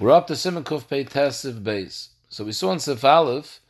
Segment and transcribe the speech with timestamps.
[0.00, 2.08] We're up to Simon Kuf Pei Tesiv Beis.
[2.28, 3.60] So we saw in Sif Aleph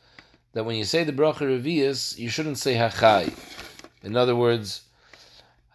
[0.53, 3.31] that when you say the bracha Revius, you shouldn't say Hachai.
[4.01, 4.81] In other words,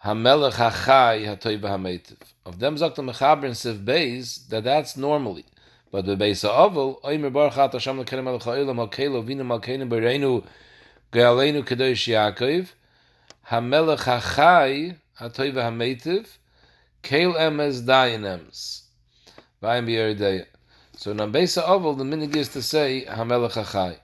[0.03, 2.17] Hamelech Hachai Hatoy Hametiv.
[2.45, 5.45] Of them Zakta Mechaber in Sif Beis, that that's normally.
[5.89, 10.45] But the Beis Ha'ovel, Oimer Baruch At Hashem Lekenem Melech Ha'olam Ha'kelo Vina Malkenem Bereinu
[11.13, 12.67] Ge'aleinu Kedosh Yaakov
[13.47, 16.27] Hamelech Hachai Hatoy Hametiv
[17.01, 18.81] Kel Emes Dayanems.
[19.63, 23.97] So in Ambesa Oval, the minig is to say Hamelech Achai.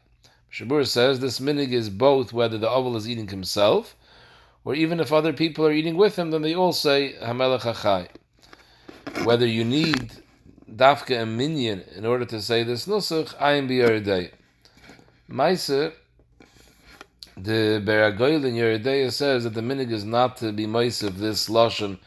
[0.51, 3.95] Shabur says this minig is both whether the oval is eating himself,
[4.63, 8.07] or even if other people are eating with him, then they all say Hamelech Achai.
[9.25, 10.11] Whether you need
[10.71, 14.31] dafka and minyan in order to say this nusach, Ayim B'Yeridei.
[15.27, 15.91] Maise,
[17.35, 21.49] the Beragoyl in Yeridei says that the minig is not to be mice of this
[21.49, 21.97] lashon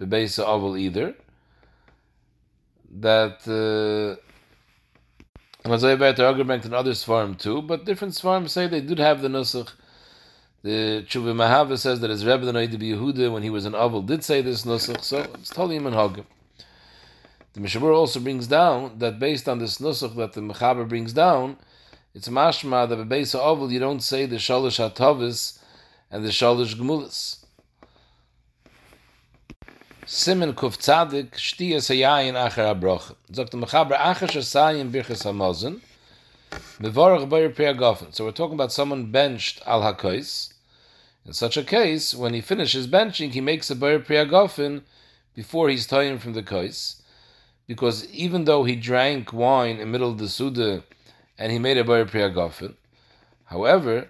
[0.00, 1.14] B'Beisa Oval either
[2.90, 4.20] that uh,
[5.68, 9.28] Mazai Bet argument in other Svarim too, but different Svarim say they did have the
[9.28, 9.72] Nusach.
[10.62, 14.04] The Chuvi Mahava says that his Rebbe the Noid Yehuda, when he was an Aval,
[14.04, 16.24] did say this Nusach, so it's totally and Hagim.
[17.52, 21.56] The Mishabur also brings down that based on this Nusach that the Mechaber brings down,
[22.14, 25.58] it's mashma that base of you don't say the Shalish Hatavis
[26.10, 27.45] and the Shalish Gemulis.
[30.06, 33.16] Simen kuf tzadik shtiyas hayayin acher habrocha.
[33.32, 35.80] Zogt the mechaber acher shasayim birchas hamazon
[36.78, 38.14] mevorach bayer priyagofen.
[38.14, 40.52] So we're talking about someone benched al hakois.
[41.24, 44.82] In such a case, when he finishes benching, he makes a bayer priyagofen
[45.34, 47.02] before he's tying from the kois.
[47.66, 50.84] Because even though he drank wine in the middle of the Suda
[51.36, 52.76] and he made a bayer priyagofen,
[53.46, 54.08] however,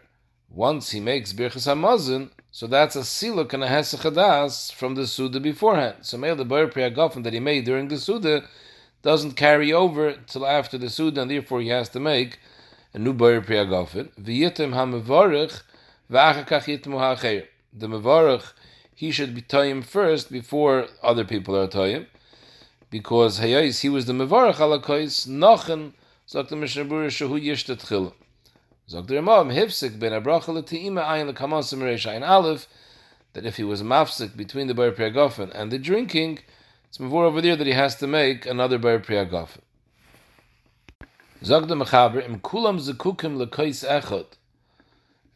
[0.50, 5.38] once he makes birchas hamazon, so that's a siluk and a hesechadas from the Suda
[5.40, 5.96] beforehand.
[6.00, 8.48] So maybe the Bar Priyagofen that he made during the Suda
[9.02, 12.38] doesn't carry over till after the Suda, and therefore he has to make
[12.94, 13.44] a new yitmu
[16.98, 17.46] ha'acher.
[17.74, 18.52] The mevarech,
[18.94, 22.06] he should be toyim first before other people are toyim,
[22.88, 25.92] because he was the mevarech alakois, nochen,
[26.26, 28.14] sagt the Mishnah chilah.
[28.88, 32.68] Zog der Imam, Hifsik ben Abracha l'te'ima ayin ayin aleph,
[33.32, 36.38] that if he was mafsik between the Bar Priyagofen and the drinking,
[36.88, 39.62] it's more over there that he has to make another Bar Priyagofen.
[41.42, 44.38] Zog der Mechaber, im kulam zekukim l'kois echot,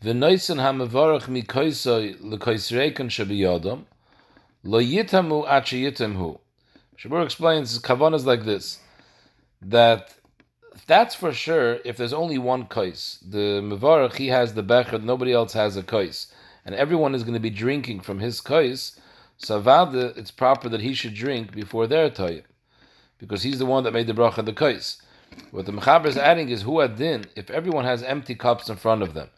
[0.00, 3.82] v'noisen ha-mevarach mi-koisoi l'kois reikan shabiyodom,
[4.62, 6.38] lo yitamu achi yitamhu.
[6.96, 7.82] Shabur explains, his
[8.14, 8.78] is like this,
[9.60, 10.19] that
[10.86, 13.18] that's for sure if there's only one kais.
[13.26, 16.32] The Mevarach, he has the becher, nobody else has a kais.
[16.64, 18.98] And everyone is going to be drinking from his kais.
[19.38, 19.62] So
[20.16, 22.44] it's proper that he should drink before their toyim.
[23.18, 25.00] Because he's the one that made the bracha the kais.
[25.50, 29.02] What the Mechaber is adding is who adin, if everyone has empty cups in front
[29.02, 29.28] of them.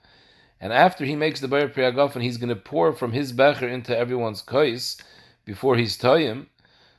[0.61, 3.97] And after he makes the Bayer Priyagofen, he's going to pour from his becher into
[3.97, 4.97] everyone's kais
[5.45, 6.47] before he's toyim.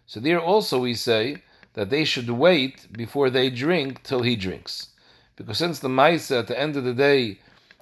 [0.05, 1.41] So there also we say,
[1.73, 4.87] that they should wait before they drink till he drinks.
[5.35, 7.39] Because since the Maisa, at the end of the day,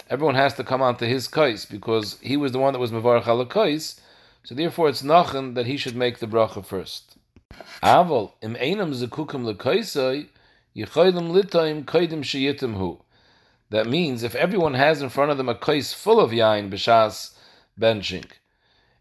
[0.09, 3.27] everyone has to come onto his kais, because he was the one that was Mavarach
[3.27, 3.99] ala kais,
[4.43, 7.17] so therefore it's Nachan that he should make the bracha first.
[7.83, 10.27] Aval, im einam zekukim lekaisai,
[10.75, 12.99] yichaylim litaim kaidim sheyitim hu.
[13.69, 17.33] That means if everyone has in front of them a kais full of yain b'shas
[17.79, 18.25] benching,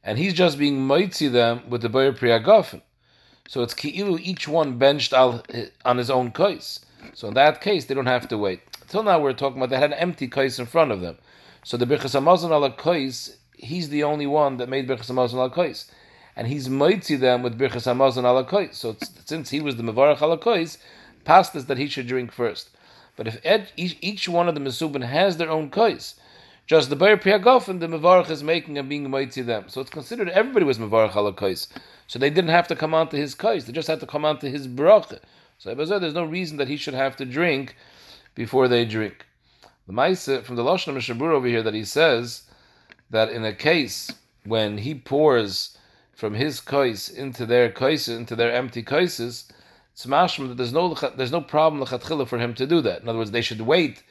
[0.02, 2.82] and he's just being mitzi them with the Bayer Priyagofen,
[3.50, 5.42] so it's ki'ilu each one benched al,
[5.84, 6.86] on his own kais.
[7.14, 8.60] So in that case, they don't have to wait.
[8.86, 11.18] Till now, we're talking about they had an empty kais in front of them.
[11.64, 15.50] So the birchas hamazon ala kais, he's the only one that made birchas hamazon ala
[15.50, 15.90] kais,
[16.36, 18.78] and he's mighty them with birchas hamazon ala kais.
[18.78, 20.78] So since he was the mevarach ala kais,
[21.24, 22.70] past is that he should drink first.
[23.16, 26.14] But if each, each one of the mesubin has their own kais,
[26.70, 29.64] just the Bayer and the Mevarach is making and being mighty them.
[29.66, 31.66] So it's considered everybody was Mevarach ala kais.
[32.06, 34.48] So they didn't have to come onto his kais, they just had to come onto
[34.48, 35.18] his bracha.
[35.58, 37.74] So there's no reason that he should have to drink
[38.36, 39.26] before they drink.
[39.88, 42.44] The Maisa from the Lashon Mishabur over here that he says
[43.10, 44.12] that in a case
[44.44, 45.76] when he pours
[46.14, 49.50] from his kais into their kais, into their empty kaises,
[49.92, 51.84] it's mashma that there's no there's no problem
[52.26, 53.02] for him to do that.
[53.02, 54.04] In other words, they should wait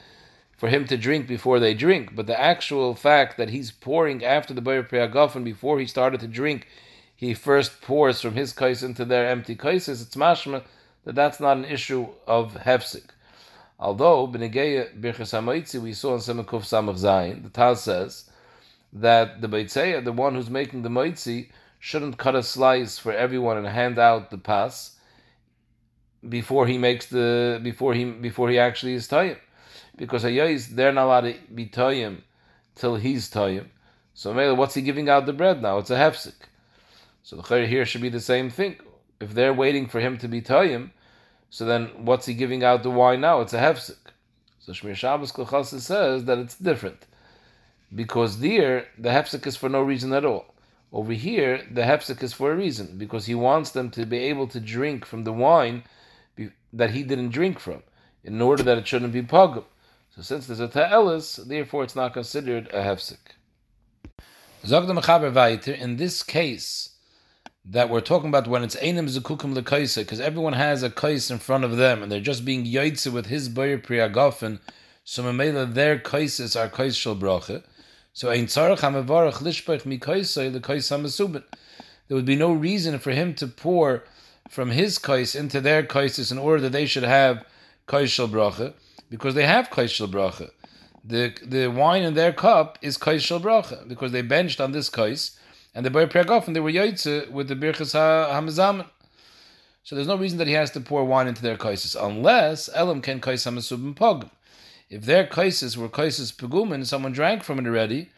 [0.59, 2.15] for him to drink before they drink.
[2.15, 6.27] But the actual fact that he's pouring after the Bayer Priyagofen before he started to
[6.27, 6.67] drink,
[7.15, 10.63] he first pours from his kais into their empty kaises, it's mashma
[11.05, 13.11] that that's not an issue of hefsik.
[13.79, 18.29] Although, B'negeya Birchas HaMoitzi, we saw in Semakuf Samach Zayin, the Taz says
[18.91, 23.55] that the Beitzeya, the one who's making the Moitzi, shouldn't cut a slice for everyone
[23.55, 24.97] and hand out the pass,
[26.27, 29.37] before he makes the before he before he actually is tayim,
[29.99, 32.21] because hayais they're not allowed to be tayim
[32.73, 33.67] till he's tayim.
[34.13, 35.77] So what's he giving out the bread now?
[35.77, 36.33] It's a hefsek.
[37.21, 38.77] So the chayr here should be the same thing.
[39.19, 40.91] If they're waiting for him to be tayim,
[41.49, 43.41] so then what's he giving out the wine now?
[43.41, 43.97] It's a hefsek.
[44.59, 47.05] So Shemiras Shabbos Kehilchasah says that it's different.
[47.93, 50.53] Because there, the hefsek is for no reason at all.
[50.93, 54.47] Over here, the hefsek is for a reason, because he wants them to be able
[54.47, 55.83] to drink from the wine
[56.71, 57.83] that he didn't drink from,
[58.23, 59.65] in order that it shouldn't be pogum.
[60.19, 63.19] So since there's a ta'elis, therefore it's not considered a hefsek.
[65.81, 66.97] In this case,
[67.63, 71.37] that we're talking about when it's Einim Zukukim Lekaisa, because everyone has a kais in
[71.37, 74.59] front of them, and they're just being yoitze with his Bayer Priyagofen,
[75.05, 77.63] so Mamela, their kaises are kais shel bracha.
[78.11, 81.45] So Ein Tzarech HaMevarach Lishpech Mikaisai Lekais HaMesubin.
[82.09, 84.03] There would be no reason for him to pour
[84.49, 87.45] from his kais into their kaises in order that they should have
[87.87, 88.73] kais shel bracha,
[89.09, 90.49] because they have kais bracha.
[91.03, 95.37] The, the wine in their cup is kais bracha, because they benched on this kais,
[95.73, 98.85] and the Bayer Priyagofen, they were yoitze with the Birchas HaMezamen.
[99.83, 103.01] So there's no reason that he has to pour wine into their kaises, unless Elam
[103.01, 104.29] can kais HaMesubin pogum.
[104.89, 108.09] If their kaises were kaises pegum and someone drank from it already,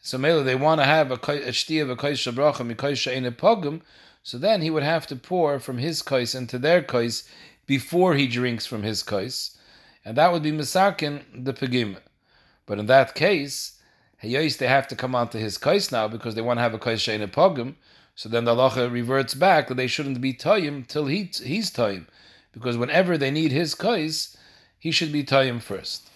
[0.00, 3.24] so maybe they want to have a, a shti of a kais shabracha mikais in
[3.24, 3.80] a pogum,
[4.22, 7.28] so then he would have to pour from his kais into their kais
[7.66, 9.55] before he drinks from his kais,
[10.06, 11.96] and that would be misakin the pegim.
[12.64, 13.80] But in that case,
[14.22, 16.78] Hayos they have to come onto his kais now because they want to have a
[16.78, 17.74] kais in a pogum.
[18.14, 22.06] So then the halacha reverts back that they shouldn't be tayim till he, he's tayim,
[22.52, 24.36] because whenever they need his kais,
[24.78, 26.08] he should be tayim first.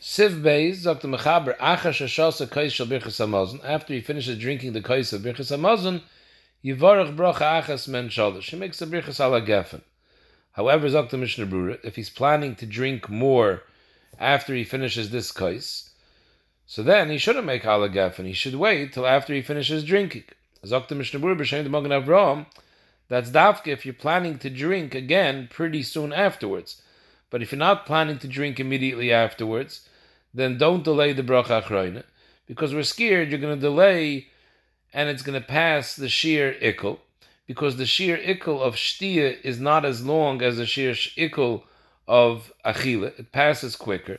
[0.00, 1.08] Siv Beis, Dr.
[1.08, 5.50] Mechaber, Acha Shashasa Kais Shal Birchas Hamazon, after he finishes drinking the Kais of Birchas
[5.56, 6.02] Hamazon,
[6.64, 8.50] Yivarach Bracha Achas Men Shalosh.
[8.50, 9.80] He makes the Birchas Ala Geffen.
[10.58, 11.18] However, Dr.
[11.18, 13.62] Mishnah Brura, if he's planning to drink more
[14.18, 15.90] after he finishes this Kais,
[16.66, 20.24] so then he shouldn't make Ala and He should wait till after he finishes drinking.
[20.68, 20.96] Dr.
[20.96, 22.46] Mishnah Brura, B'Shem the Magen Avraham,
[23.06, 26.82] that's dafke if you're planning to drink again pretty soon afterwards.
[27.30, 29.88] But if you're not planning to drink immediately afterwards,
[30.34, 32.02] then don't delay the bracha achroina,
[32.46, 34.26] because we're scared you're going to delay
[34.92, 36.98] and it's going to pass the sheer ikkel,
[37.48, 41.62] because the sheer ikkel of shtia is not as long as the sheer ikkel
[42.06, 43.18] of achila.
[43.18, 44.18] It passes quicker.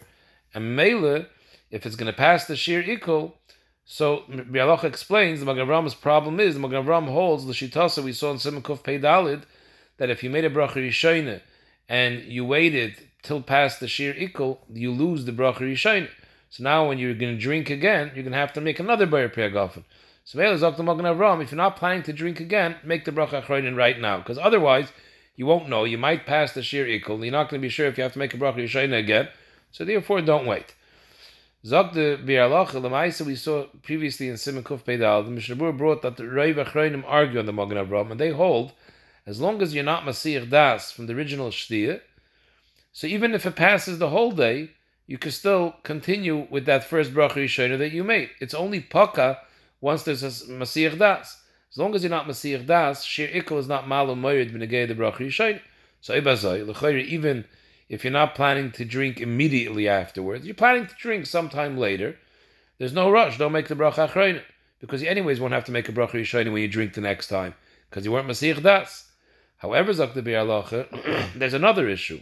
[0.53, 1.27] And mele,
[1.69, 3.33] if it's going to pass the sheer ikkel,
[3.85, 8.37] so Bialoch explains the Magen problem is the Magen holds the shitasa we saw in
[8.37, 9.43] Simukuf Peidalid
[9.97, 11.41] that if you made a bracha rishayne
[11.87, 16.09] and you waited till past the sheer ikul, you lose the bracha rishayne.
[16.49, 19.05] So now when you're going to drink again, you're going to have to make another
[19.05, 19.83] Bayer Priyagofen.
[20.31, 24.37] So if you're not planning to drink again, make the bracha achronin right now, because
[24.37, 24.91] otherwise
[25.35, 25.85] you won't know.
[25.85, 27.23] You might pass the sheer ikul.
[27.23, 29.29] You're not going to be sure if you have to make a bracha rishayne again.
[29.71, 30.75] So therefore, don't wait.
[31.65, 36.17] Zok the Bi'alach, Lamaisa, we saw previously in Simon Kuf Peidal, the Mishnah brought that
[36.17, 38.73] the Reiv Achronim argue on the Magen Avraham, and they hold,
[39.25, 42.01] as long as you're not Masir Das from the original Shtiyah,
[42.93, 44.69] so even if it passes the whole day,
[45.07, 48.29] you can still continue with that first bracha rishona that you made.
[48.39, 49.39] It's only paka
[49.81, 51.41] once there's a masir das.
[51.71, 54.95] As long as you're not masir das, shir ikol is not malum moyed b'negei the
[54.95, 55.61] bracha rishona.
[56.01, 57.45] So ibazai even
[57.87, 62.17] if you're not planning to drink immediately afterwards, you're planning to drink sometime later.
[62.77, 63.37] There's no rush.
[63.37, 64.41] Don't make the bracha achrayna
[64.79, 67.27] because you anyways won't have to make a bracha rishona when you drink the next
[67.27, 67.55] time
[67.89, 69.11] because you weren't masir das.
[69.57, 70.13] However, Zakh
[71.35, 72.21] there's another issue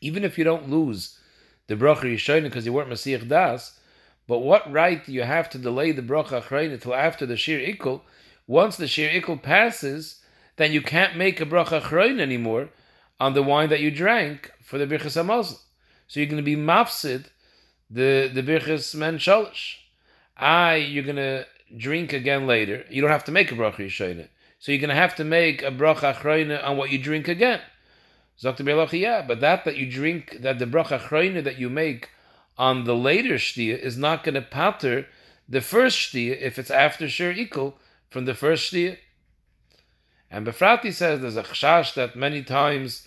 [0.00, 1.18] even if you don't lose
[1.66, 3.78] the bracha yishayna because you weren't Masih Das,
[4.26, 7.58] but what right do you have to delay the bracha achrayna until after the shir
[7.58, 8.02] ikul?
[8.46, 10.20] Once the shir ikul passes,
[10.56, 12.70] then you can't make a bracha achrayna anymore
[13.20, 15.58] on the wine that you drank for the birchas hamazon.
[16.08, 17.26] So you're going to be mafsid
[17.90, 19.76] the the birchas men shalish.
[20.36, 22.84] I you're going to drink again later.
[22.90, 24.28] You don't have to make a bracha yishayna.
[24.58, 27.60] So you're going to have to make a bracha achrayna on what you drink again.
[28.40, 32.10] Zokta yeah, but that that you drink, that the bracha chreina that you make
[32.58, 35.06] on the later shtia is not going to pater
[35.48, 37.76] the first shtia if it's after shir equal
[38.08, 38.98] from the first shtia.
[40.30, 43.06] And Befrati says there's a chashash that many times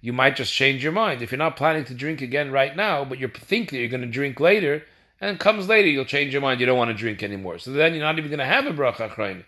[0.00, 1.20] you might just change your mind.
[1.20, 4.00] If you're not planning to drink again right now, but you think that you're going
[4.02, 4.84] to drink later,
[5.20, 7.58] and it comes later, you'll change your mind, you don't want to drink anymore.
[7.58, 9.44] So then you're not even going to have a bracha chreina.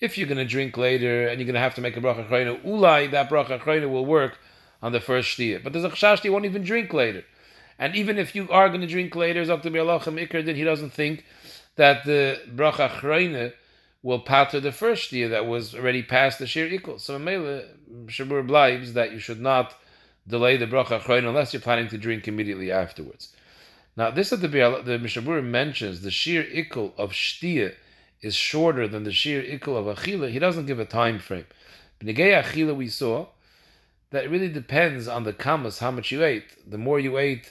[0.00, 2.28] If you're going to drink later and you're going to have to make a bracha
[2.28, 4.38] chreina, ulai, that bracha chreina will work
[4.80, 5.62] on the first shtiyah.
[5.62, 7.24] But there's a chashash that you won't even drink later.
[7.82, 11.24] And even if you are going to drink later, Ikr did, he doesn't think
[11.74, 13.54] that the bracha chreine
[14.04, 17.00] will patter the first year that was already past the shir equal.
[17.00, 17.64] So Mele
[18.06, 19.74] Shabur believes that you should not
[20.28, 23.34] delay the bracha achroin unless you're planning to drink immediately afterwards.
[23.96, 27.74] Now, this is the the Mishabur mentions the shir ikul of shtia
[28.20, 30.30] is shorter than the shir ikul of achila.
[30.30, 31.46] He doesn't give a time frame.
[32.00, 33.26] B'negei achila we saw
[34.10, 36.70] that really depends on the kamas how much you ate.
[36.70, 37.50] The more you ate,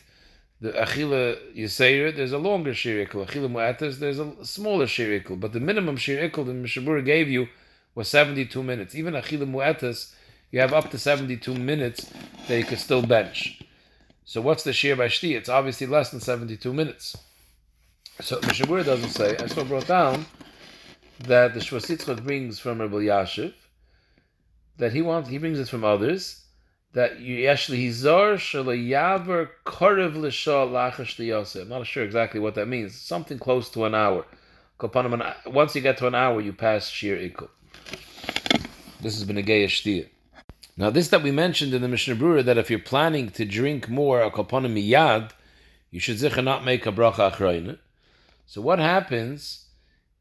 [0.61, 3.27] the achila yisayir, there's a longer shirikul.
[3.27, 5.39] Achila mu'atas, there's a smaller shirikul.
[5.39, 7.47] But the minimum shirikul that the Mishabur gave you
[7.95, 8.93] was 72 minutes.
[8.93, 10.13] Even achila mu'atas,
[10.51, 12.11] you have up to 72 minutes
[12.47, 13.63] that you could still bench.
[14.23, 15.35] So what's the shir by shti?
[15.35, 17.17] It's obviously less than 72 minutes.
[18.19, 19.35] So Mishabur doesn't say.
[19.37, 20.27] I still brought down
[21.23, 23.53] that the Shvasitzchot brings from Rabbi Yashiv,
[24.77, 26.40] that he wants, he brings it from others,
[26.93, 32.95] that you actually hizar shalayaver korev l'shah lachash I'm not sure exactly what that means.
[32.95, 34.25] Something close to an hour.
[35.45, 37.49] Once you get to an hour, you pass shir ikul.
[39.01, 40.09] This has been a gay shtiyah.
[40.77, 43.89] Now, this that we mentioned in the Mishnah Brura, that if you're planning to drink
[43.89, 45.31] more a kaponim miyad,
[45.91, 47.77] you should zicha not make a bracha achrayna.
[48.45, 49.65] So what happens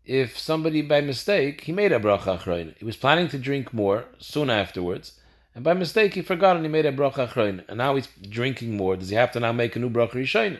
[0.04, 2.76] if somebody by mistake, he made a bracha achrayna?
[2.76, 5.19] He was planning to drink more soon afterwards,
[5.60, 8.78] and by mistake he forgot and he made a bracha achrayna, and now he's drinking
[8.78, 8.96] more.
[8.96, 10.58] Does he have to now make a new bracha rishayna?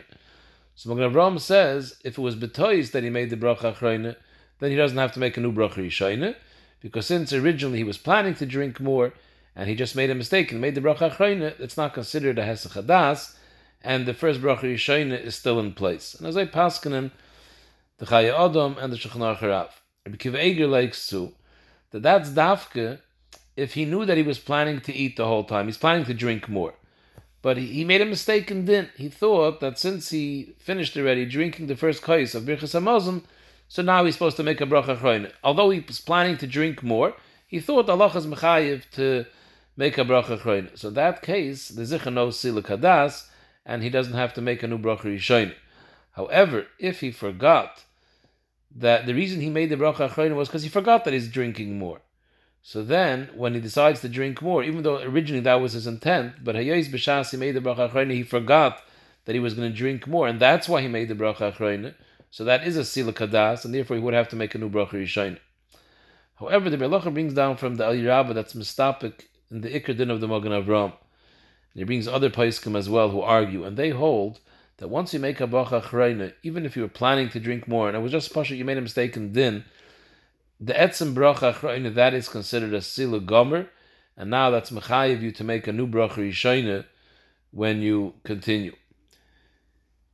[0.75, 4.15] So Magen Avraham says, if it was betois that he made the bracha achrayna,
[4.59, 6.35] then he doesn't have to make a new bracha rishayna,
[6.81, 9.11] because since originally he was planning to drink more,
[9.55, 12.45] and he just made a mistake and made the bracha achrayna, it's not considered a
[12.45, 13.35] hesach hadas,
[13.81, 16.13] and the first bracha yishayna is still in place.
[16.13, 17.09] And as I paskanen,
[17.97, 19.69] the Chayei Adam and the Shulchan Aruch Harav,
[20.05, 21.33] Rabbi Kiva Eiger likes to
[21.89, 22.99] that that's dafke
[23.55, 26.13] if he knew that he was planning to eat the whole time, he's planning to
[26.13, 26.73] drink more.
[27.41, 28.91] But he, he made a mistake and didn't.
[28.95, 33.23] He thought that since he finished already drinking the first kais of Birchas Hamazon,
[33.67, 35.31] so now he's supposed to make a bracha achrayna.
[35.43, 37.13] Although he was planning to drink more,
[37.47, 39.25] he thought Allah is mechayiv to
[39.77, 40.69] make a bracha chroin.
[40.75, 43.27] So in that case, the zicha knows sila kadas,
[43.65, 45.53] and he doesn't have to make a new bracha rishoin.
[46.11, 47.83] However, if he forgot
[48.75, 51.77] that the reason he made the bracha chroin was because he forgot that he's drinking
[51.79, 52.01] more.
[52.63, 56.43] So then, when he decides to drink more, even though originally that was his intent,
[56.43, 58.81] but hayos b'shas he made the bracha chroin, he forgot
[59.25, 61.95] that he was going to drink more, and that's why he made the bracha chroin.
[62.29, 64.69] So that is a sila kadas, and therefore he would have to make a new
[64.69, 65.37] bracha rishoin.
[66.35, 70.09] However, the Melacha brings down from the Ali Rabbah that's mistapik in the Iker Din
[70.09, 70.93] of the Magen Avram.
[71.73, 74.39] And he brings other Paiskim as well who argue, and they hold
[74.77, 77.87] that once you make a Bacha Chreina, even if you were planning to drink more,
[77.87, 79.63] and it was just Pasha, you made a mistake in Din,
[80.61, 83.67] the Etzim Bracha Chreina, that is considered a Sila Gomer,
[84.15, 86.85] and now that's Mechayiv you to make a new Bracha Yishayna
[87.49, 88.75] when you continue.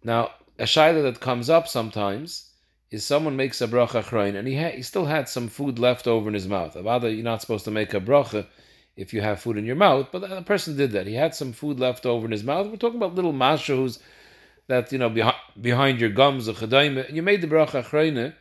[0.04, 2.50] Now, a Shaila that comes up sometimes
[2.90, 6.08] is someone makes a bracha chrein and he, ha- he still had some food left
[6.08, 6.76] over in his mouth.
[6.76, 8.48] Avada, you're not supposed to make a bracha
[8.96, 11.06] if you have food in your mouth, but the person did that.
[11.06, 12.68] He had some food left over in his mouth.
[12.68, 14.00] We're talking about little mashos
[14.68, 18.34] that you know behind, behind your gums, a chadaima, and you made the bracha achrayne,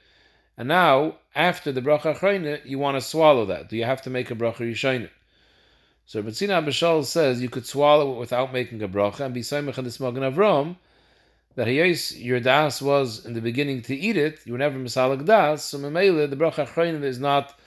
[0.56, 3.68] and now after the bracha achrayne, you want to swallow that.
[3.68, 5.10] Do you have to make a bracha yishayne?
[6.06, 9.76] So Betzina Bashal says you could swallow it without making a bracha and be saimach
[9.78, 10.76] in the avram
[11.56, 14.38] that hayes your das was in the beginning to eat it.
[14.44, 17.58] You were never misalag das, so memele the bracha achrayne is not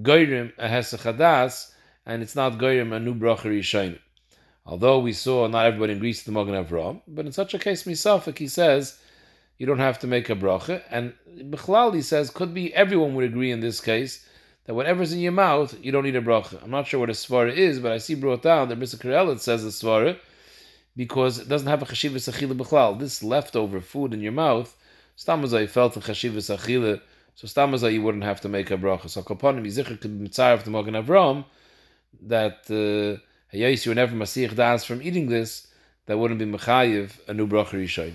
[0.00, 1.74] goyrim a hesach das
[2.06, 3.98] and it's not goyim a new bracha yishayim.
[4.64, 7.82] Although we saw not everybody agrees to the Magen Avraham, but in such a case,
[7.82, 8.98] Misafik, he says
[9.62, 13.24] you don't have to make a bracha, and Bechlal, he says, could be everyone would
[13.24, 14.26] agree in this case
[14.64, 16.60] that whatever's in your mouth, you don't need a bracha.
[16.64, 18.96] I'm not sure what a svara is, but I see brought down that Mr.
[18.96, 20.18] Karelitz says a svara
[20.96, 22.98] because it doesn't have a chashivas achila bechlal.
[22.98, 24.76] This leftover food in your mouth,
[25.16, 27.00] stamazai felt a chashivas achila,
[27.36, 29.08] so stamazai you wouldn't have to make a bracha.
[29.08, 31.44] So kaponim yizichar could be mitzaref the Magen Avraham,
[32.22, 33.22] that uh,
[33.56, 35.68] you were never masich das from eating this,
[36.06, 38.14] that wouldn't be mechayiv a new bracha rishon.